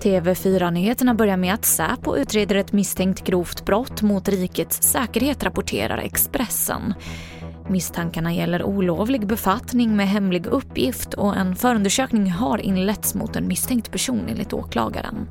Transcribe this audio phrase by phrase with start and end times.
[0.00, 6.94] TV4-nyheterna börjar med att Säpo utreder ett misstänkt grovt brott mot rikets säkerhet, rapporterar Expressen.
[7.68, 13.92] Misstankarna gäller olovlig befattning med hemlig uppgift och en förundersökning har inletts mot en misstänkt
[13.92, 15.28] person enligt åklagaren.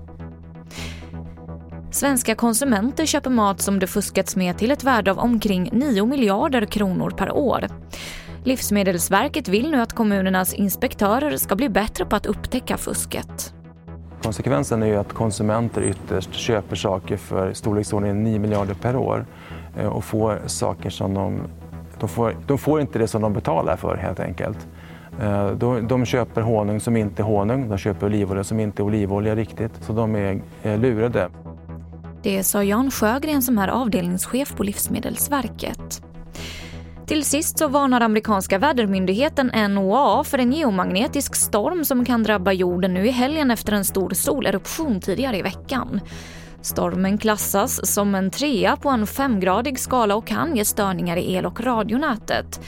[1.91, 6.65] Svenska konsumenter köper mat som det fuskats med till ett värde av omkring 9 miljarder
[6.65, 7.67] kronor per år.
[8.47, 13.53] Livsmedelsverket vill nu att kommunernas inspektörer ska bli bättre på att upptäcka fusket.
[14.23, 19.25] Konsekvensen är ju att konsumenter ytterst köper saker för storleksordningen 9 miljarder per år
[19.77, 21.41] eh, och får saker som de,
[21.99, 24.67] de, får, de får inte det som de betalar för helt enkelt.
[25.21, 28.83] Eh, de, de köper honung som inte är honung, de köper olivolja som inte är
[28.83, 30.41] olivolja riktigt, så de är
[30.77, 31.29] lurade.
[32.23, 36.06] Det sa Jan Sjögren som är avdelningschef på Livsmedelsverket.
[37.07, 42.93] Till sist så varnar amerikanska vädermyndigheten NOAA för en geomagnetisk storm som kan drabba jorden
[42.93, 46.01] nu i helgen efter en stor soleruption tidigare i veckan.
[46.61, 51.45] Stormen klassas som en trea på en femgradig skala och kan ge störningar i el
[51.45, 52.59] och radionätet.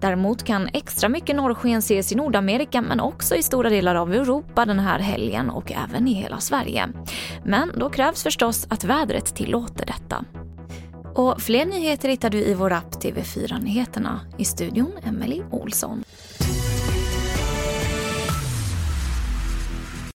[0.00, 4.64] Däremot kan extra mycket norrsken ses i Nordamerika men också i stora delar av Europa
[4.64, 6.88] den här helgen och även i hela Sverige.
[7.44, 10.24] Men då krävs förstås att vädret tillåter detta.
[11.14, 14.20] Och fler nyheter hittar du i vår app TV4 Nyheterna.
[14.38, 16.04] I studion Emily Olsson.